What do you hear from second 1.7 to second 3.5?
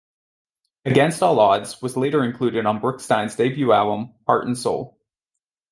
was later included on Brookstein's